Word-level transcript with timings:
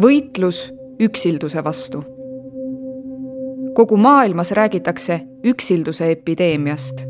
võitlus 0.00 0.72
üksilduse 1.00 1.64
vastu. 1.64 2.04
kogu 3.74 3.96
maailmas 3.96 4.50
räägitakse 4.50 5.20
üksilduse 5.44 6.10
epideemiast. 6.10 7.04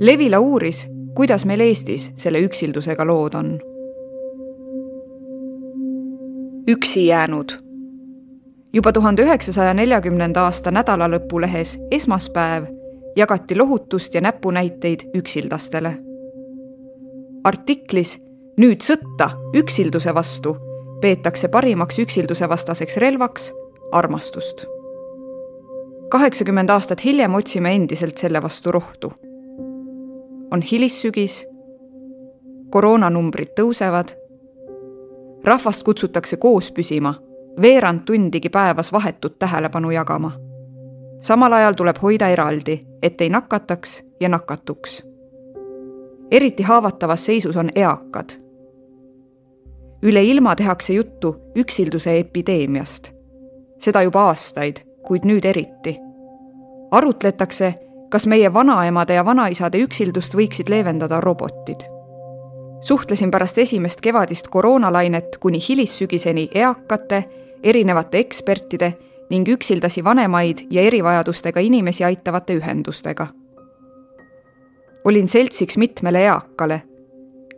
Levila 0.00 0.38
uuris, 0.38 0.86
kuidas 1.14 1.44
meil 1.44 1.60
Eestis 1.60 2.10
selle 2.16 2.40
üksildusega 2.40 3.06
lood 3.06 3.34
on. 3.34 3.58
üksi 6.68 7.06
jäänud. 7.06 7.52
juba 8.72 8.92
tuhande 8.92 9.22
üheksasaja 9.22 9.74
neljakümnenda 9.74 10.42
aasta 10.42 10.70
nädalalõpulehes 10.70 11.78
Esmaspäev 11.90 12.64
jagati 13.16 13.58
lohutust 13.58 14.14
ja 14.14 14.20
näpunäiteid 14.20 15.00
üksildastele. 15.14 15.98
artiklis 17.44 18.27
Nüüd 18.58 18.82
sõtta 18.82 19.28
üksilduse 19.54 20.10
vastu 20.10 20.56
peetakse 20.98 21.46
parimaks 21.48 21.98
üksilduse 22.02 22.48
vastaseks 22.48 22.96
relvaks 22.96 23.52
armastust. 23.92 24.64
kaheksakümmend 26.10 26.68
aastat 26.68 27.04
hiljem 27.04 27.34
otsime 27.34 27.74
endiselt 27.74 28.18
selle 28.18 28.42
vastu 28.42 28.72
rohtu. 28.72 29.12
on 30.50 30.62
hilissügis, 30.62 31.46
koroonanumbrid 32.70 33.54
tõusevad, 33.60 34.10
rahvast 35.44 35.84
kutsutakse 35.84 36.36
koos 36.36 36.72
püsima, 36.72 37.14
veerand 37.62 38.00
tundigi 38.06 38.48
päevas 38.48 38.92
vahetut 38.92 39.38
tähelepanu 39.38 39.90
jagama. 39.90 40.32
samal 41.20 41.52
ajal 41.52 41.74
tuleb 41.74 42.02
hoida 42.02 42.28
eraldi, 42.28 42.80
et 43.02 43.20
ei 43.20 43.28
nakataks 43.28 44.02
ja 44.20 44.28
nakatuks. 44.28 45.02
eriti 46.30 46.62
haavatavas 46.62 47.26
seisus 47.26 47.56
on 47.56 47.70
eakad 47.74 48.47
üle 50.02 50.24
ilma 50.24 50.56
tehakse 50.56 50.92
juttu 50.92 51.40
üksilduse 51.54 52.18
epideemiast. 52.18 53.12
seda 53.78 54.02
juba 54.02 54.20
aastaid, 54.20 54.76
kuid 55.06 55.24
nüüd 55.24 55.44
eriti. 55.44 55.98
arutletakse, 56.90 57.74
kas 58.10 58.26
meie 58.26 58.54
vanaemade 58.54 59.14
ja 59.14 59.24
vanaisade 59.24 59.78
üksildust 59.78 60.34
võiksid 60.34 60.70
leevendada 60.70 61.20
robotid. 61.20 61.80
suhtlesin 62.80 63.30
pärast 63.30 63.58
esimest 63.58 64.00
kevadist 64.00 64.48
koroonalainet 64.48 65.36
kuni 65.40 65.58
hilissügiseni 65.68 66.48
eakate, 66.54 67.24
erinevate 67.62 68.18
ekspertide 68.18 68.92
ning 69.30 69.48
üksildasi 69.48 70.04
vanemaid 70.04 70.66
ja 70.70 70.82
erivajadustega 70.82 71.60
inimesi 71.60 72.04
aitavate 72.04 72.54
ühendustega. 72.54 73.26
olin 75.04 75.28
seltsiks 75.28 75.76
mitmele 75.76 76.22
eakale, 76.22 76.82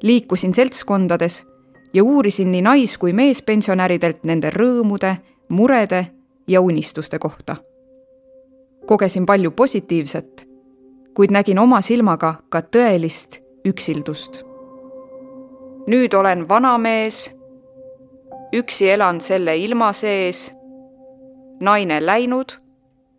liikusin 0.02 0.54
seltskondades 0.54 1.49
ja 1.94 2.04
uurisin 2.04 2.52
nii 2.52 2.62
nais- 2.62 2.98
kui 2.98 3.12
meespensionäridelt 3.12 4.24
nende 4.24 4.50
rõõmude, 4.50 5.16
murede 5.48 6.06
ja 6.46 6.60
unistuste 6.60 7.18
kohta. 7.18 7.56
kogesin 8.86 9.26
palju 9.26 9.50
positiivset, 9.50 10.48
kuid 11.14 11.30
nägin 11.30 11.58
oma 11.58 11.80
silmaga 11.80 12.34
ka 12.48 12.60
tõelist 12.60 13.38
üksildust. 13.64 14.44
nüüd 15.86 16.14
olen 16.14 16.48
vanamees, 16.48 17.30
üksi 18.52 18.90
elan 18.90 19.20
selle 19.20 19.56
ilma 19.56 19.92
sees, 19.92 20.52
naine 21.60 22.06
läinud, 22.06 22.52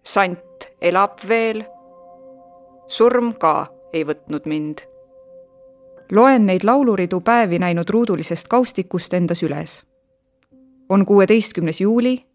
sant 0.03 0.71
elab 0.81 1.19
veel, 1.27 1.63
surm 2.87 3.33
ka 3.33 3.67
ei 3.93 4.03
võtnud 4.03 4.45
mind 4.45 4.90
loen 6.11 6.45
neid 6.45 6.63
lauluridu 6.63 7.21
päevi 7.21 7.59
näinud 7.59 7.89
ruudulisest 7.89 8.47
kaustikust 8.47 9.13
enda 9.13 9.35
süles. 9.35 9.85
on 10.89 11.05
kuueteistkümnes 11.05 11.81
juuli, 11.81 12.25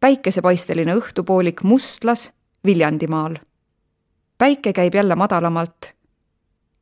päikesepaisteline 0.00 0.94
õhtupoolik 0.94 1.62
Mustlas 1.62 2.32
Viljandimaal. 2.64 3.36
päike 4.38 4.72
käib 4.72 4.94
jälle 4.94 5.14
madalamalt. 5.14 5.94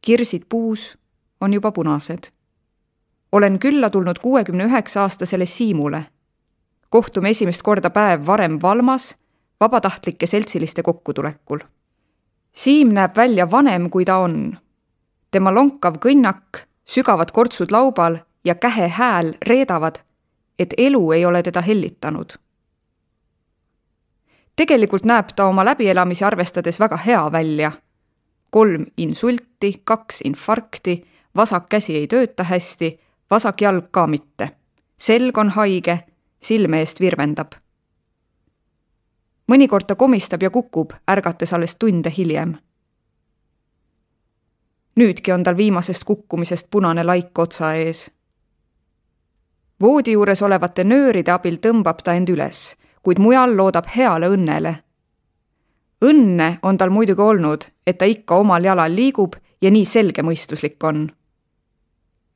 kirsid 0.01 0.43
puus 0.49 0.99
on 1.41 1.55
juba 1.55 1.73
punased. 1.73 2.25
olen 3.33 3.59
külla 3.59 3.91
tulnud 3.91 4.19
kuuekümne 4.23 4.65
üheksa 4.65 5.03
aastasele 5.03 5.47
Siimule. 5.47 6.07
kohtume 6.91 7.31
esimest 7.31 7.63
korda 7.63 7.91
päev 7.91 8.27
varem 8.27 8.59
Valmas 8.63 9.17
vabatahtlike 9.61 10.27
seltsiliste 10.27 10.83
kokkutulekul. 10.83 11.59
Siim 12.53 12.89
näeb 12.89 13.17
välja 13.17 13.51
vanem, 13.51 13.91
kui 13.91 14.05
ta 14.05 14.17
on 14.17 14.64
tema 15.35 15.51
lonkav 15.55 15.99
kõnnak, 15.99 16.63
sügavad 16.87 17.33
kortsud 17.35 17.73
laubal 17.75 18.21
ja 18.47 18.55
kähe 18.55 18.89
hääl 18.89 19.33
reedavad, 19.47 19.99
et 20.59 20.75
elu 20.79 21.13
ei 21.13 21.25
ole 21.27 21.43
teda 21.43 21.61
hellitanud. 21.61 22.39
tegelikult 24.57 25.05
näeb 25.05 25.33
ta 25.37 25.47
oma 25.51 25.65
läbielamisi 25.65 26.25
arvestades 26.25 26.79
väga 26.81 26.97
hea 26.97 27.33
välja. 27.33 27.73
kolm 28.51 28.87
insulti, 28.97 29.81
kaks 29.85 30.21
infarkti, 30.25 31.07
vasak 31.37 31.69
käsi 31.69 31.97
ei 31.97 32.07
tööta 32.07 32.45
hästi, 32.45 33.01
vasak 33.31 33.61
jalg 33.61 33.91
ka 33.91 34.07
mitte. 34.07 34.51
selg 34.99 35.39
on 35.39 35.49
haige, 35.49 35.99
silme 36.41 36.79
eest 36.79 37.01
virvendab. 37.01 37.55
mõnikord 39.49 39.87
ta 39.87 39.95
komistab 39.95 40.43
ja 40.43 40.51
kukub, 40.51 40.93
ärgates 41.09 41.53
alles 41.53 41.75
tunde 41.75 42.13
hiljem 42.17 42.57
nüüdki 44.97 45.33
on 45.33 45.43
tal 45.43 45.57
viimasest 45.57 46.05
kukkumisest 46.05 46.67
punane 46.71 47.05
laik 47.05 47.39
otsa 47.39 47.75
ees. 47.75 48.11
voodi 49.81 50.13
juures 50.13 50.43
olevate 50.43 50.85
nööride 50.85 51.33
abil 51.33 51.57
tõmbab 51.57 52.03
ta 52.05 52.15
end 52.15 52.29
üles, 52.29 52.77
kuid 53.03 53.19
mujal 53.19 53.57
loodab 53.57 53.87
heale 53.97 54.29
õnnele. 54.29 54.75
õnne 56.05 56.59
on 56.63 56.79
tal 56.79 56.91
muidugi 56.91 57.23
olnud, 57.23 57.65
et 57.87 57.99
ta 57.99 58.05
ikka 58.05 58.37
omal 58.37 58.65
jalal 58.65 58.95
liigub 58.95 59.35
ja 59.63 59.71
nii 59.71 59.85
selgemõistuslik 59.85 60.85
on. 60.85 61.11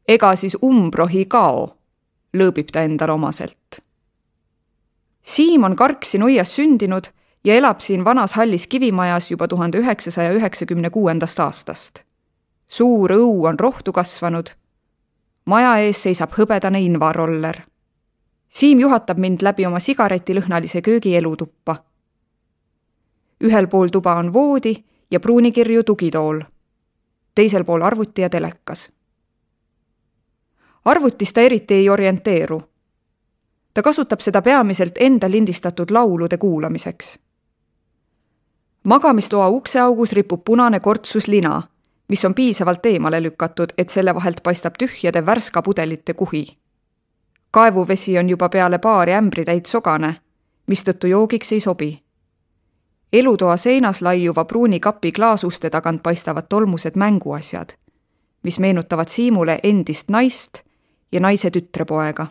ega 0.09 0.37
siis 0.37 0.57
umbrohi 0.63 1.25
kao, 1.25 1.69
lõõbib 2.35 2.73
ta 2.73 2.83
endale 2.83 3.13
omaselt. 3.13 3.81
Siim 5.23 5.65
on 5.65 5.77
Karksi 5.77 6.19
nuias 6.19 6.55
sündinud 6.57 7.07
ja 7.45 7.55
elab 7.55 7.81
siin 7.81 8.05
vanas 8.05 8.33
hallis 8.33 8.67
kivimajas 8.67 9.31
juba 9.31 9.49
tuhande 9.49 9.79
üheksasaja 9.79 10.33
üheksakümne 10.33 10.91
kuuendast 10.91 11.41
aastast 11.41 12.08
suur 12.69 13.13
õu 13.13 13.47
on 13.47 13.59
rohtu 13.59 13.93
kasvanud. 13.93 14.51
maja 15.45 15.77
ees 15.79 16.03
seisab 16.03 16.33
hõbedane 16.37 16.81
invaroller. 16.85 17.63
Siim 18.49 18.81
juhatab 18.81 19.19
mind 19.19 19.43
läbi 19.43 19.67
oma 19.67 19.81
sigaretilõhnalise 19.81 20.83
köögi 20.83 21.17
elutuppa. 21.17 21.77
ühel 23.45 23.67
pool 23.67 23.89
tuba 23.89 24.15
on 24.15 24.33
voodi 24.33 24.85
ja 25.11 25.21
pruunikirju 25.21 25.85
tugitool. 25.85 26.41
teisel 27.35 27.65
pool 27.65 27.83
arvuti 27.83 28.23
ja 28.23 28.31
telekas. 28.31 28.93
arvutis 30.85 31.33
ta 31.33 31.41
eriti 31.41 31.75
ei 31.75 31.89
orienteeru. 31.89 32.63
ta 33.75 33.83
kasutab 33.83 34.21
seda 34.21 34.43
peamiselt 34.43 34.95
enda 35.01 35.31
lindistatud 35.31 35.91
laulude 35.91 36.39
kuulamiseks 36.39 37.19
magamistoa 38.85 39.49
ukseaugus 39.49 40.13
ripub 40.13 40.45
punane 40.45 40.81
kortsus 40.81 41.29
lina 41.29 41.63
mis 42.09 42.25
on 42.25 42.35
piisavalt 42.35 42.87
eemale 42.87 43.23
lükatud, 43.23 43.69
et 43.79 43.91
selle 43.91 44.15
vahelt 44.15 44.41
paistab 44.43 44.75
tühjade 44.79 45.27
värskapudelite 45.27 46.15
kuhi. 46.15 46.59
kaevuvesi 47.51 48.19
on 48.19 48.29
juba 48.29 48.49
peale 48.49 48.79
paari 48.79 49.13
ämbritäit 49.13 49.67
sogane, 49.67 50.15
mistõttu 50.67 51.07
joogiks 51.07 51.53
ei 51.53 51.61
sobi. 51.61 52.03
elutoa 53.13 53.57
seinas 53.57 54.03
laiuva 54.03 54.45
pruuni 54.45 54.81
kapi 54.81 55.13
klaasuste 55.13 55.71
tagant 55.71 56.03
paistavad 56.03 56.45
tolmused 56.49 56.97
mänguasjad, 56.97 57.69
mis 58.43 58.59
meenutavad 58.59 59.09
Siimule 59.09 59.61
endist 59.63 60.09
naist 60.09 60.59
ja 61.13 61.21
naise 61.21 61.51
tütrepoega. 61.51 62.27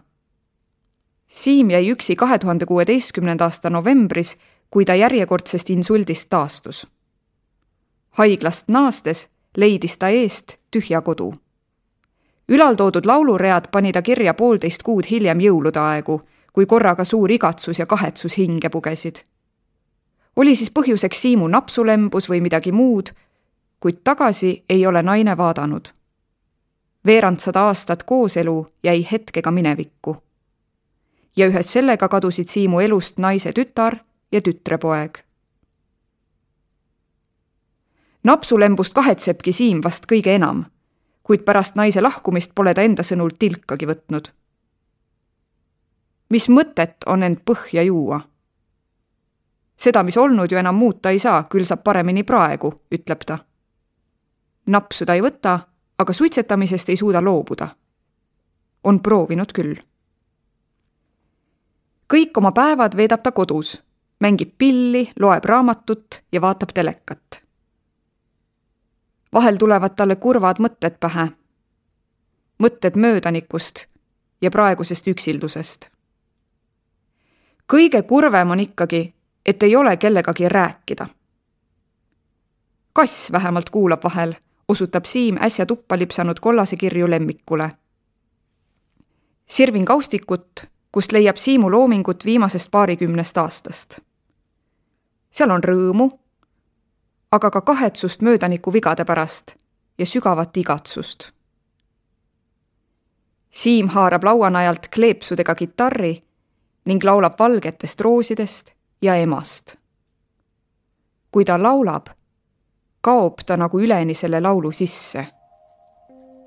Siim 1.28 1.69
jäi 1.69 1.92
üksi 1.92 2.16
kahe 2.16 2.40
tuhande 2.40 2.66
kuueteistkümnenda 2.66 3.44
aasta 3.44 3.69
novembris, 3.69 4.38
kui 4.69 4.86
ta 4.86 4.96
järjekordsest 4.96 5.69
insuldist 5.69 6.30
taastus. 6.30 6.88
haiglast 8.10 8.68
naastes 8.68 9.28
leidis 9.57 9.98
ta 9.98 10.09
eest 10.09 10.54
tühja 10.71 11.01
kodu. 11.01 11.33
ülaltoodud 12.50 13.06
lauluread 13.06 13.65
pani 13.71 13.92
ta 13.92 14.01
kirja 14.01 14.33
poolteist 14.33 14.83
kuud 14.83 15.04
hiljem 15.12 15.39
jõulude 15.39 15.80
aegu, 15.80 16.21
kui 16.54 16.65
korraga 16.65 17.04
suur 17.04 17.31
igatsus 17.31 17.80
ja 17.80 17.86
kahetsus 17.86 18.38
hinge 18.38 18.69
pugesid. 18.69 19.15
oli 20.36 20.56
siis 20.56 20.71
põhjuseks 20.71 21.21
Siimu 21.21 21.48
napsulembus 21.48 22.30
või 22.30 22.42
midagi 22.42 22.71
muud, 22.71 23.09
kuid 23.80 23.98
tagasi 24.04 24.63
ei 24.69 24.86
ole 24.86 25.01
naine 25.04 25.38
vaadanud. 25.38 25.88
veerandsada 27.06 27.62
aastat 27.62 28.04
kooselu 28.04 28.68
jäi 28.83 29.07
hetkega 29.12 29.51
minevikku. 29.51 30.18
ja 31.36 31.48
ühes 31.48 31.71
sellega 31.74 32.07
kadusid 32.07 32.48
Siimu 32.48 32.80
elust 32.80 33.18
naise 33.18 33.51
tütar 33.51 33.98
ja 34.31 34.42
tütrepoeg 34.42 35.27
napsulembust 38.28 38.94
kahetsebki 38.94 39.54
Siim 39.54 39.82
vast 39.84 40.04
kõige 40.12 40.34
enam, 40.36 40.66
kuid 41.24 41.46
pärast 41.48 41.78
naise 41.80 42.02
lahkumist 42.04 42.52
pole 42.56 42.74
ta 42.76 42.84
enda 42.84 43.04
sõnul 43.04 43.38
tilkagi 43.40 43.88
võtnud. 43.88 44.32
mis 46.30 46.50
mõtet 46.50 47.08
on 47.08 47.24
end 47.24 47.40
põhja 47.46 47.84
juua? 47.88 48.20
seda, 49.78 50.04
mis 50.04 50.18
olnud 50.18 50.52
ju 50.52 50.58
enam 50.58 50.76
muuta 50.76 51.10
ei 51.10 51.20
saa, 51.20 51.44
küll 51.44 51.66
saab 51.66 51.84
paremini 51.84 52.24
praegu, 52.24 52.74
ütleb 52.92 53.24
ta. 53.26 53.40
napsu 54.66 55.06
ta 55.06 55.14
ei 55.14 55.22
võta, 55.22 55.60
aga 55.98 56.14
suitsetamisest 56.14 56.90
ei 56.90 56.98
suuda 56.98 57.24
loobuda. 57.24 57.68
on 58.84 59.00
proovinud 59.00 59.54
küll. 59.54 59.76
kõik 62.14 62.38
oma 62.38 62.52
päevad 62.52 62.96
veedab 62.98 63.24
ta 63.24 63.32
kodus, 63.32 63.82
mängib 64.20 64.56
pilli, 64.58 65.12
loeb 65.20 65.46
raamatut 65.46 66.24
ja 66.32 66.42
vaatab 66.42 66.74
telekat. 66.74 67.47
Vahel 69.34 69.58
tulevad 69.58 69.96
talle 69.96 70.16
kurvad 70.16 70.60
mõtted 70.60 71.00
pähe. 71.00 71.28
mõtted 72.64 72.96
möödanikust 72.96 73.86
ja 74.42 74.52
praegusest 74.52 75.08
üksildusest. 75.08 75.90
kõige 77.74 78.02
kurvem 78.02 78.52
on 78.52 78.60
ikkagi, 78.60 79.14
et 79.46 79.64
ei 79.64 79.76
ole 79.76 79.98
kellegagi 79.98 80.50
rääkida. 80.50 81.08
kass 82.94 83.32
vähemalt 83.32 83.70
kuulab 83.70 84.04
vahel, 84.04 84.36
osutab 84.68 85.06
Siim 85.06 85.38
äsja 85.42 85.66
tuppa 85.66 85.98
lipsanud 85.98 86.40
kollase 86.40 86.76
kirju 86.76 87.10
lemmikule. 87.10 87.72
sirvin 89.46 89.86
kaustikut, 89.86 90.64
kust 90.92 91.12
leiab 91.12 91.36
Siimu 91.36 91.72
loomingut 91.72 92.26
viimasest 92.26 92.72
paarikümnest 92.72 93.38
aastast. 93.38 94.00
seal 95.32 95.50
on 95.50 95.64
rõõmu, 95.64 96.10
aga 97.32 97.52
ka 97.52 97.62
kahetsust 97.62 98.22
möödaniku 98.22 98.74
vigade 98.74 99.06
pärast 99.06 99.56
ja 99.98 100.06
sügavat 100.06 100.58
igatsust. 100.58 101.30
Siim 103.52 103.88
haarab 103.88 104.24
lauanajalt 104.24 104.88
kleepsudega 104.96 105.56
kitarri 105.56 106.24
ning 106.86 107.04
laulab 107.04 107.40
valgetest 107.40 108.02
roosidest 108.02 108.72
ja 109.02 109.16
emast. 109.16 109.76
kui 111.32 111.46
ta 111.46 111.64
laulab, 111.64 112.08
kaob 113.02 113.44
ta 113.46 113.58
nagu 113.58 113.80
üleni 113.80 114.14
selle 114.14 114.42
laulu 114.42 114.72
sisse. 114.72 115.28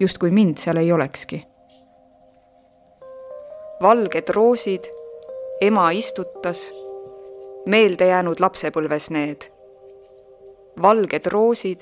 justkui 0.01 0.31
mind 0.31 0.57
seal 0.57 0.77
ei 0.77 0.93
olekski. 0.93 1.47
valged 3.83 4.29
roosid, 4.29 4.85
ema 5.61 5.91
istutas, 5.91 6.73
meelde 7.67 8.07
jäänud 8.07 8.41
lapsepõlves 8.41 9.11
need. 9.11 9.60
Valged 10.83 11.27
roosid, 11.27 11.81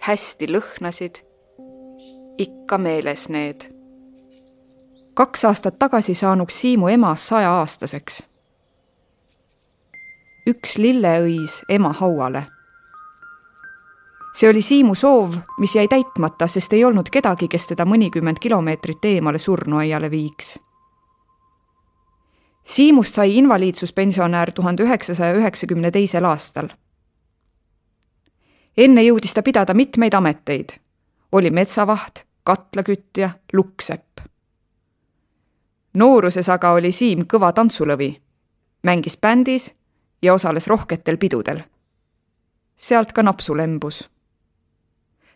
hästi 0.00 0.50
lõhnasid, 0.50 1.22
ikka 2.38 2.78
meeles 2.78 3.28
need. 3.28 3.70
kaks 5.14 5.44
aastat 5.44 5.78
tagasi 5.78 6.14
saanuks 6.14 6.60
Siimu 6.60 6.88
ema 6.88 7.16
sajaaastaseks 7.16 8.22
üks 10.46 10.76
lilleõis 10.76 11.62
ema 11.72 11.92
hauale. 11.96 12.46
see 14.34 14.48
oli 14.50 14.62
Siimu 14.62 14.94
soov, 14.94 15.36
mis 15.58 15.74
jäi 15.76 15.88
täitmata, 15.88 16.46
sest 16.46 16.72
ei 16.72 16.84
olnud 16.84 17.08
kedagi, 17.10 17.48
kes 17.48 17.66
teda 17.70 17.86
mõnikümmend 17.86 18.40
kilomeetrit 18.42 19.04
eemale 19.04 19.38
surnuaiale 19.38 20.10
viiks. 20.10 20.58
Siimust 22.64 23.14
sai 23.14 23.36
invaliidsuspensionär 23.38 24.52
tuhande 24.52 24.82
üheksasaja 24.82 25.34
üheksakümne 25.38 25.90
teisel 25.90 26.24
aastal. 26.24 26.68
Enne 28.76 29.02
jõudis 29.02 29.34
ta 29.34 29.42
pidada 29.42 29.74
mitmeid 29.74 30.14
ameteid. 30.14 30.68
oli 31.32 31.50
metsavaht, 31.50 32.24
katlakütja, 32.44 33.30
lukksepp. 33.52 34.20
nooruses 35.94 36.48
aga 36.48 36.72
oli 36.72 36.92
Siim 36.92 37.24
kõva 37.32 37.52
tantsulõvi, 37.52 38.20
mängis 38.82 39.16
bändis 39.16 39.74
ja 40.22 40.34
osales 40.34 40.66
rohketel 40.66 41.16
pidudel. 41.16 41.62
sealt 42.76 43.12
ka 43.12 43.22
napsu 43.22 43.56
lembus. 43.56 44.10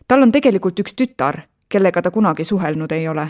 tal 0.07 0.21
on 0.21 0.31
tegelikult 0.31 0.79
üks 0.79 0.93
tütar, 0.93 1.41
kellega 1.69 2.01
ta 2.01 2.11
kunagi 2.11 2.43
suhelnud 2.43 2.91
ei 2.91 3.07
ole. 3.07 3.27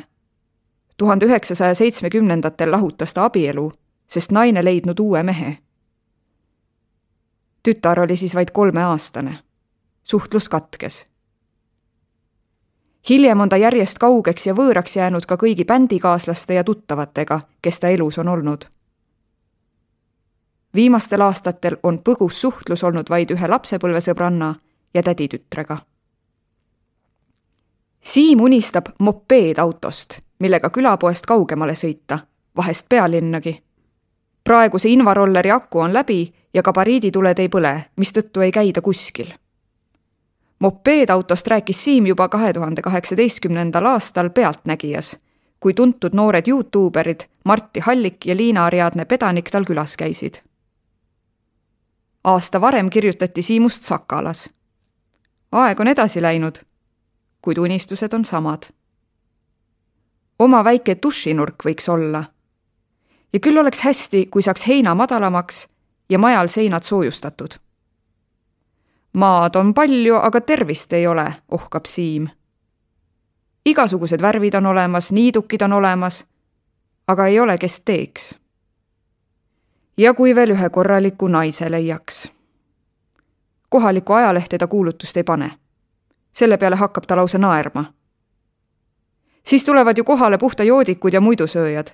tuhande 0.98 1.26
üheksasaja 1.26 1.76
seitsmekümnendatel 1.76 2.72
lahutas 2.72 3.14
ta 3.14 3.26
abielu, 3.26 3.72
sest 4.08 4.32
naine 4.32 4.66
leidnud 4.66 5.00
uue 5.00 5.24
mehe. 5.24 5.58
tütar 7.64 8.00
oli 8.00 8.16
siis 8.16 8.36
vaid 8.36 8.52
kolmeaastane. 8.54 9.49
Suhtlus 10.10 10.50
katkes 10.50 11.06
hiljem 13.10 13.46
on 13.46 13.50
ta 13.50 13.58
järjest 13.58 14.02
kaugeks 14.02 14.48
ja 14.48 14.58
võõraks 14.58 14.98
jäänud 14.98 15.26
ka 15.30 15.38
kõigi 15.38 15.66
bändikaaslaste 15.66 16.60
ja 16.60 16.64
tuttavatega, 16.64 17.42
kes 17.62 17.80
ta 17.80 17.94
elus 17.94 18.18
on 18.18 18.28
olnud 18.28 18.70
viimastel 20.76 21.22
aastatel 21.22 21.78
on 21.84 22.00
põgus 22.00 22.42
suhtlus 22.42 22.84
olnud 22.84 23.10
vaid 23.10 23.32
ühe 23.32 23.48
lapsepõlvesõbranna 23.48 24.54
ja 24.94 25.04
täditütrega. 25.04 25.78
Siim 28.02 28.42
unistab 28.42 28.94
mopeedautost, 29.00 30.20
millega 30.40 30.70
külapoest 30.70 31.26
kaugemale 31.26 31.76
sõita, 31.76 32.20
vahest 32.56 32.86
pealinnagi. 32.90 33.64
praeguse 34.44 34.90
invarolleri 34.90 35.52
aku 35.52 35.80
on 35.80 35.94
läbi 35.94 36.34
ja 36.54 36.62
gabariidituled 36.64 37.40
ei 37.40 37.50
põle, 37.50 37.86
mistõttu 37.96 38.42
ei 38.42 38.52
käida 38.52 38.82
kuskil. 38.82 39.34
Mopeedautost 40.60 41.48
rääkis 41.48 41.84
Siim 41.84 42.08
juba 42.08 42.30
kahe 42.30 42.54
tuhande 42.54 42.82
kaheksateistkümnendal 42.82 43.86
aastal 43.86 44.30
Pealtnägijas, 44.30 45.18
kui 45.60 45.74
tuntud 45.74 46.14
noored 46.14 46.48
Youtuberid 46.48 47.22
Martti 47.44 47.80
Hallik 47.80 48.26
ja 48.26 48.38
Liina 48.38 48.66
Ariadne 48.66 49.06
Pedanik 49.06 49.52
tal 49.52 49.64
külas 49.66 49.98
käisid 49.98 50.42
aasta 52.24 52.62
varem 52.62 52.90
kirjutati 52.90 53.42
Siimust 53.42 53.84
Sakalas. 53.84 54.50
aeg 55.52 55.80
on 55.80 55.88
edasi 55.88 56.22
läinud, 56.22 56.56
kuid 57.42 57.58
unistused 57.58 58.14
on 58.14 58.26
samad. 58.26 58.64
oma 60.40 60.64
väike 60.64 60.96
dušinurk 61.04 61.66
võiks 61.66 61.90
olla. 61.92 62.24
ja 63.34 63.40
küll 63.40 63.58
oleks 63.58 63.82
hästi, 63.82 64.26
kui 64.26 64.42
saaks 64.42 64.68
heina 64.68 64.96
madalamaks 64.96 65.68
ja 66.10 66.20
majal 66.20 66.48
seinad 66.48 66.84
soojustatud. 66.84 67.50
Maad 69.14 69.56
on 69.56 69.74
palju, 69.74 70.16
aga 70.16 70.42
tervist 70.42 70.94
ei 70.94 71.08
ole, 71.08 71.34
ohkab 71.52 71.86
Siim. 71.86 72.28
igasugused 73.66 74.22
värvid 74.22 74.54
on 74.54 74.66
olemas, 74.66 75.12
niidukid 75.12 75.62
on 75.62 75.74
olemas, 75.74 76.26
aga 77.08 77.28
ei 77.28 77.40
ole, 77.40 77.58
kes 77.58 77.82
teeks 77.82 78.40
ja 80.00 80.14
kui 80.14 80.36
veel 80.36 80.54
ühe 80.56 80.70
korraliku 80.70 81.28
naise 81.28 81.72
leiaks. 81.72 82.32
kohalikku 83.70 84.14
ajalehte 84.14 84.58
ta 84.58 84.68
kuulutust 84.68 85.18
ei 85.18 85.24
pane. 85.24 85.52
selle 86.34 86.58
peale 86.58 86.76
hakkab 86.76 87.04
ta 87.08 87.16
lausa 87.16 87.38
naerma. 87.38 87.86
siis 89.44 89.64
tulevad 89.64 89.98
ju 89.98 90.04
kohale 90.04 90.38
puhta 90.38 90.64
joodikud 90.64 91.14
ja 91.14 91.22
muidusööjad. 91.22 91.88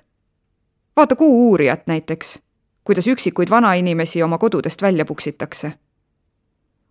vaata 0.96 1.16
Kuu-uurijat 1.16 1.86
näiteks, 1.86 2.38
kuidas 2.84 3.06
üksikuid 3.06 3.50
vanainimesi 3.50 4.22
oma 4.22 4.38
kodudest 4.38 4.82
välja 4.82 5.04
puksitakse. 5.04 5.72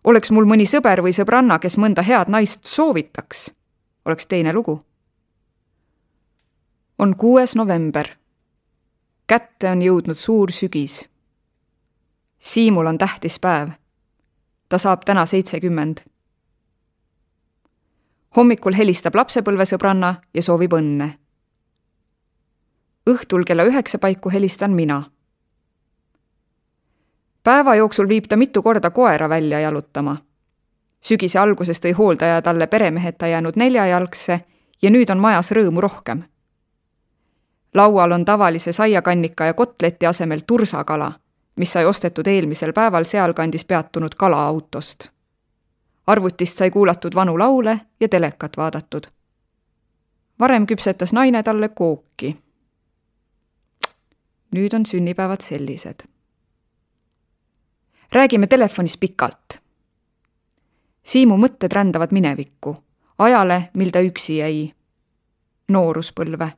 Oleks 0.06 0.30
mul 0.30 0.46
mõni 0.46 0.66
sõber 0.66 1.02
või 1.02 1.12
sõbranna, 1.12 1.58
kes 1.58 1.76
mõnda 1.76 2.02
head 2.02 2.28
naist 2.28 2.64
soovitaks, 2.64 3.50
oleks 4.04 4.26
teine 4.26 4.52
lugu. 4.52 4.80
on 6.98 7.16
kuues 7.16 7.54
november 7.54 8.08
kätte 9.26 9.70
on 9.70 9.82
jõudnud 9.82 10.18
suur 10.18 10.52
sügis. 10.52 11.04
Siimul 12.38 12.86
on 12.86 12.98
tähtis 12.98 13.38
päev. 13.40 13.70
ta 14.68 14.78
saab 14.78 15.02
täna 15.04 15.26
seitsekümmend. 15.26 15.98
hommikul 18.36 18.74
helistab 18.74 19.14
lapsepõlvesõbranna 19.14 20.14
ja 20.34 20.42
soovib 20.42 20.72
õnne. 20.72 21.18
õhtul 23.10 23.44
kella 23.44 23.64
üheksa 23.64 23.98
paiku 23.98 24.30
helistan 24.30 24.70
mina. 24.70 25.02
Päeva 27.46 27.74
jooksul 27.78 28.08
viib 28.08 28.24
ta 28.28 28.36
mitu 28.36 28.62
korda 28.62 28.90
koera 28.90 29.28
välja 29.28 29.60
jalutama. 29.60 30.16
sügise 31.00 31.38
alguses 31.38 31.80
tõi 31.80 31.92
hooldaja 31.92 32.42
talle 32.42 32.66
peremeheta 32.66 33.26
jäänud 33.26 33.56
neljajalgse 33.56 34.40
ja 34.82 34.90
nüüd 34.90 35.10
on 35.10 35.18
majas 35.18 35.52
rõõmu 35.54 35.80
rohkem 35.80 36.24
laual 37.76 38.12
on 38.12 38.24
tavalise 38.24 38.72
saiakannika 38.72 39.44
ja 39.44 39.54
kotleti 39.54 40.06
asemel 40.06 40.40
tursakala, 40.46 41.12
mis 41.56 41.72
sai 41.72 41.86
ostetud 41.86 42.26
eelmisel 42.26 42.72
päeval 42.72 43.04
sealkandis 43.04 43.64
peatunud 43.64 44.14
kalaautost. 44.16 45.08
arvutist 46.06 46.58
sai 46.58 46.70
kuulatud 46.70 47.14
vanu 47.14 47.38
laule 47.38 47.80
ja 48.00 48.08
telekat 48.08 48.56
vaadatud. 48.56 49.06
varem 50.40 50.66
küpsetas 50.66 51.12
naine 51.12 51.42
talle 51.42 51.68
kooki. 51.68 52.36
nüüd 54.50 54.74
on 54.74 54.86
sünnipäevad 54.86 55.40
sellised. 55.40 56.15
Räägime 58.12 58.46
telefonis 58.46 58.96
pikalt. 58.96 59.58
Siimu 61.02 61.36
mõtted 61.36 61.72
rändavad 61.72 62.12
minevikku, 62.12 62.76
ajale, 63.18 63.68
mil 63.74 63.90
ta 63.90 64.00
üksi 64.02 64.38
jäi, 64.38 64.70
nooruspõlve. 65.68 66.48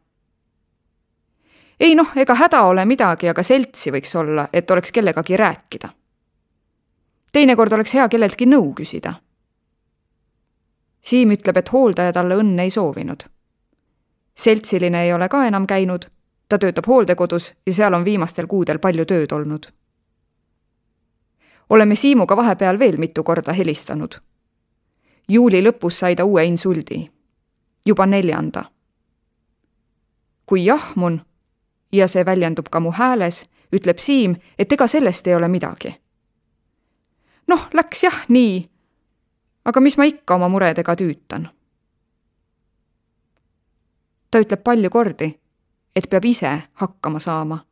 ei 1.81 1.95
noh, 1.95 2.17
ega 2.17 2.35
häda 2.35 2.63
ole 2.63 2.85
midagi, 2.85 3.29
aga 3.29 3.43
seltsi 3.43 3.91
võiks 3.91 4.17
olla, 4.17 4.49
et 4.53 4.71
oleks 4.71 4.93
kellegagi 4.93 5.37
rääkida. 5.37 5.89
teinekord 7.33 7.73
oleks 7.73 7.95
hea 7.95 8.09
kelleltki 8.09 8.47
nõu 8.47 8.75
küsida. 8.75 9.15
Siim 11.01 11.31
ütleb, 11.31 11.57
et 11.57 11.73
hooldaja 11.73 12.13
talle 12.13 12.35
õnne 12.35 12.63
ei 12.63 12.71
soovinud. 12.71 13.25
seltsiline 14.35 15.03
ei 15.03 15.13
ole 15.13 15.29
ka 15.29 15.47
enam 15.47 15.67
käinud, 15.67 16.09
ta 16.49 16.59
töötab 16.59 16.87
hooldekodus 16.87 17.55
ja 17.67 17.75
seal 17.75 17.95
on 17.95 18.05
viimastel 18.05 18.47
kuudel 18.47 18.79
palju 18.79 19.05
tööd 19.05 19.33
olnud 19.33 19.73
oleme 21.71 21.95
Siimuga 21.95 22.37
vahepeal 22.37 22.79
veel 22.79 22.97
mitu 22.97 23.23
korda 23.23 23.53
helistanud. 23.53 24.13
juuli 25.29 25.63
lõpus 25.63 25.99
sai 25.99 26.17
ta 26.17 26.25
uue 26.25 26.45
insuldi, 26.45 27.11
juba 27.87 28.07
neljanda. 28.07 28.65
kui 30.47 30.65
jahmun 30.65 31.21
ja 31.93 32.09
see 32.09 32.25
väljendub 32.25 32.69
ka 32.71 32.81
mu 32.81 32.91
hääles, 32.93 33.47
ütleb 33.73 33.99
Siim, 33.99 34.35
et 34.59 34.73
ega 34.73 34.87
sellest 34.87 35.27
ei 35.27 35.35
ole 35.35 35.49
midagi. 35.49 36.01
noh, 37.47 37.69
läks 37.73 38.03
jah 38.03 38.25
nii, 38.29 38.65
aga 39.65 39.81
mis 39.81 39.97
ma 39.97 40.05
ikka 40.05 40.35
oma 40.35 40.49
muredega 40.49 40.97
tüütan. 40.97 41.49
ta 44.31 44.39
ütleb 44.39 44.63
palju 44.63 44.91
kordi, 44.91 45.39
et 45.97 46.11
peab 46.11 46.25
ise 46.25 46.63
hakkama 46.73 47.19
saama 47.19 47.68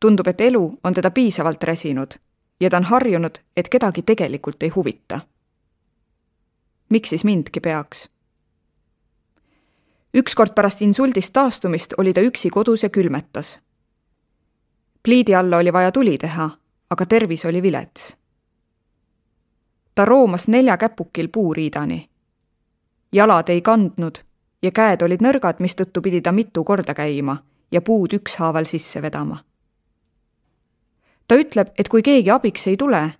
tundub, 0.00 0.26
et 0.26 0.40
elu 0.40 0.78
on 0.84 0.94
teda 0.94 1.10
piisavalt 1.10 1.62
räsinud 1.62 2.18
ja 2.60 2.70
ta 2.70 2.76
on 2.76 2.84
harjunud, 2.84 3.38
et 3.56 3.68
kedagi 3.68 4.02
tegelikult 4.02 4.62
ei 4.62 4.68
huvita. 4.68 5.20
miks 6.88 7.08
siis 7.08 7.24
mindki 7.24 7.60
peaks? 7.60 8.08
ükskord 10.14 10.54
pärast 10.54 10.82
insuldist 10.82 11.32
taastumist 11.32 11.94
oli 11.98 12.12
ta 12.12 12.20
üksi 12.20 12.50
kodus 12.50 12.82
ja 12.82 12.88
külmetas. 12.88 13.60
pliidi 15.02 15.34
alla 15.34 15.56
oli 15.56 15.72
vaja 15.72 15.92
tuli 15.92 16.18
teha, 16.18 16.50
aga 16.90 17.06
tervis 17.06 17.44
oli 17.44 17.62
vilets. 17.62 18.16
ta 19.94 20.04
roomas 20.04 20.48
nelja 20.48 20.76
käpukil 20.76 21.28
puuriidani. 21.28 22.08
jalad 23.12 23.48
ei 23.48 23.60
kandnud 23.62 24.18
ja 24.62 24.70
käed 24.70 25.02
olid 25.02 25.20
nõrgad, 25.20 25.56
mistõttu 25.58 26.02
pidi 26.02 26.20
ta 26.20 26.32
mitu 26.32 26.64
korda 26.64 26.94
käima 26.94 27.36
ja 27.72 27.80
puud 27.80 28.12
ükshaaval 28.12 28.64
sisse 28.64 29.02
vedama 29.02 29.46
ta 31.28 31.34
ütleb, 31.34 31.68
et 31.78 31.88
kui 31.88 32.02
keegi 32.02 32.30
abiks 32.30 32.66
ei 32.66 32.76
tule, 32.76 33.10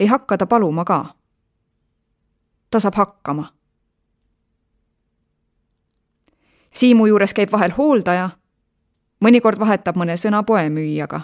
ei 0.00 0.06
hakka 0.06 0.38
ta 0.38 0.46
paluma 0.46 0.84
ka. 0.84 1.14
ta 2.70 2.80
saab 2.80 2.94
hakkama. 2.94 3.52
Siimu 6.72 7.06
juures 7.06 7.34
käib 7.34 7.52
vahel 7.52 7.74
hooldaja, 7.76 8.30
mõnikord 9.20 9.58
vahetab 9.58 9.96
mõne 9.96 10.16
sõna 10.16 10.42
poemüüjaga. 10.42 11.20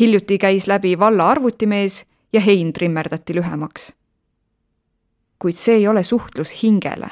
hiljuti 0.00 0.38
käis 0.38 0.66
läbi 0.66 0.98
valla 0.98 1.30
arvutimees 1.30 2.04
ja 2.32 2.40
hein 2.40 2.72
trimmerdati 2.72 3.34
lühemaks. 3.34 3.92
kuid 5.38 5.54
see 5.54 5.74
ei 5.74 5.88
ole 5.88 6.02
suhtlus 6.02 6.62
hingele. 6.62 7.10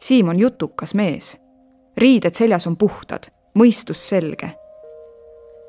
Siim 0.00 0.28
on 0.28 0.38
jutukas 0.40 0.94
mees, 0.94 1.36
riided 1.96 2.34
seljas 2.34 2.66
on 2.66 2.76
puhtad, 2.76 3.30
mõistus 3.54 4.08
selge 4.08 4.59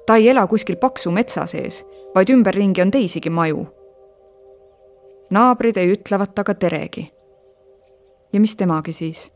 ta 0.05 0.15
ei 0.15 0.29
ela 0.29 0.47
kuskil 0.47 0.75
paksu 0.75 1.11
metsa 1.11 1.45
sees, 1.47 1.85
vaid 2.15 2.29
ümberringi 2.29 2.81
on 2.81 2.91
teisigi 2.91 3.29
maju. 3.29 3.67
naabrid 5.29 5.77
ei 5.77 5.93
ütlevat 5.93 6.35
taga 6.35 6.53
teregi. 6.53 7.11
ja 8.33 8.39
mis 8.39 8.55
temagi 8.55 8.93
siis? 8.93 9.29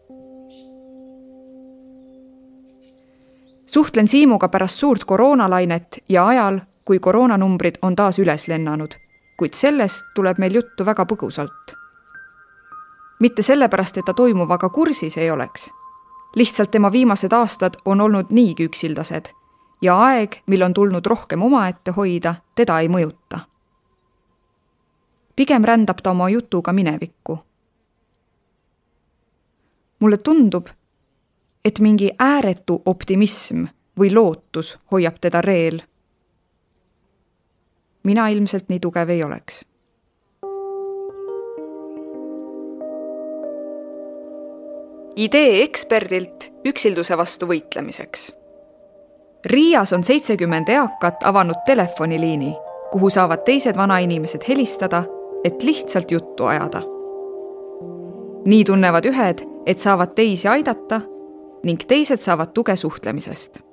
suhtlen 3.67 4.07
Siimuga 4.07 4.47
pärast 4.49 4.79
suurt 4.79 5.05
koroonalainet 5.05 5.97
ja 6.09 6.27
ajal, 6.27 6.59
kui 6.85 6.99
koroonanumbrid 6.99 7.75
on 7.81 7.95
taas 7.95 8.19
üles 8.19 8.47
lennanud, 8.47 8.95
kuid 9.37 9.53
sellest 9.53 10.05
tuleb 10.15 10.37
meil 10.37 10.53
juttu 10.53 10.85
väga 10.85 11.05
põgusalt. 11.05 11.75
mitte 13.19 13.41
sellepärast, 13.41 13.97
et 13.97 14.05
ta 14.05 14.13
toimuvaga 14.13 14.69
kursis 14.69 15.17
ei 15.17 15.31
oleks, 15.31 15.69
lihtsalt 16.35 16.71
tema 16.71 16.91
viimased 16.91 17.33
aastad 17.33 17.73
on 17.85 18.01
olnud 18.01 18.25
niigi 18.29 18.67
üksildased 18.67 19.44
ja 19.85 19.95
aeg, 20.01 20.41
mil 20.45 20.61
on 20.61 20.73
tulnud 20.73 21.05
rohkem 21.05 21.41
omaette 21.41 21.91
hoida, 21.91 22.35
teda 22.55 22.79
ei 22.79 22.89
mõjuta. 22.89 23.39
pigem 25.35 25.63
rändab 25.63 25.99
ta 26.03 26.11
oma 26.11 26.29
jutuga 26.29 26.73
minevikku. 26.73 27.39
mulle 29.99 30.17
tundub, 30.17 30.67
et 31.65 31.79
mingi 31.79 32.11
ääretu 32.19 32.81
optimism 32.85 33.65
või 33.99 34.13
lootus 34.13 34.77
hoiab 34.91 35.19
teda 35.21 35.41
reel. 35.41 35.81
mina 38.03 38.27
ilmselt 38.27 38.69
nii 38.69 38.79
tugev 38.79 39.09
ei 39.09 39.23
oleks 39.23 39.65
idee 45.15 45.63
eksperdilt 45.63 46.51
üksilduse 46.65 47.17
vastu 47.17 47.47
võitlemiseks 47.47 48.44
Riias 49.45 49.93
on 49.93 50.03
seitsekümmend 50.03 50.67
eakat 50.67 51.23
avanud 51.23 51.55
telefoniliini, 51.65 52.55
kuhu 52.91 53.09
saavad 53.09 53.43
teised 53.45 53.77
vanainimesed 53.77 54.41
helistada, 54.47 55.03
et 55.43 55.63
lihtsalt 55.63 56.11
juttu 56.11 56.45
ajada. 56.45 56.81
nii 58.45 58.63
tunnevad 58.63 59.05
ühed, 59.05 59.41
et 59.65 59.79
saavad 59.79 60.13
teisi 60.15 60.47
aidata 60.47 61.01
ning 61.63 61.81
teised 61.87 62.21
saavad 62.21 62.53
tuge 62.53 62.75
suhtlemisest 62.75 63.64